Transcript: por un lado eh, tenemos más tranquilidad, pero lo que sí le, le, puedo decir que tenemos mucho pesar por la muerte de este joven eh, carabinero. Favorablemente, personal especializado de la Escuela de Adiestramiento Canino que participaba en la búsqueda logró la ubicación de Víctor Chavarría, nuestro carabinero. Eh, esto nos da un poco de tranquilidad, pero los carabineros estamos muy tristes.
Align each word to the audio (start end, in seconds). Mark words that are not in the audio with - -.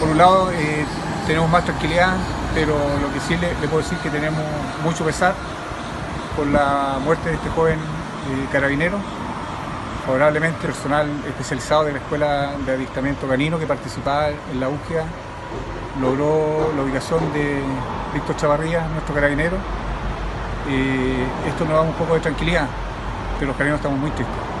por 0.00 0.08
un 0.08 0.18
lado 0.18 0.50
eh, 0.50 0.84
tenemos 1.26 1.48
más 1.48 1.64
tranquilidad, 1.64 2.16
pero 2.54 2.74
lo 3.00 3.12
que 3.12 3.20
sí 3.20 3.36
le, 3.36 3.48
le, 3.60 3.68
puedo 3.68 3.82
decir 3.82 3.98
que 3.98 4.10
tenemos 4.10 4.42
mucho 4.82 5.04
pesar 5.04 5.34
por 6.34 6.46
la 6.46 6.98
muerte 7.04 7.28
de 7.28 7.34
este 7.36 7.50
joven 7.50 7.78
eh, 7.78 8.48
carabinero. 8.50 8.98
Favorablemente, 10.06 10.66
personal 10.66 11.06
especializado 11.28 11.84
de 11.84 11.92
la 11.92 11.98
Escuela 11.98 12.52
de 12.64 12.72
Adiestramiento 12.72 13.28
Canino 13.28 13.58
que 13.58 13.66
participaba 13.66 14.30
en 14.30 14.58
la 14.58 14.68
búsqueda 14.68 15.04
logró 16.00 16.72
la 16.76 16.82
ubicación 16.82 17.32
de 17.32 17.60
Víctor 18.14 18.36
Chavarría, 18.36 18.86
nuestro 18.88 19.14
carabinero. 19.14 19.56
Eh, 20.68 21.26
esto 21.48 21.64
nos 21.64 21.74
da 21.74 21.80
un 21.80 21.92
poco 21.94 22.14
de 22.14 22.20
tranquilidad, 22.20 22.66
pero 23.38 23.48
los 23.48 23.56
carabineros 23.56 23.80
estamos 23.80 23.98
muy 23.98 24.10
tristes. 24.10 24.59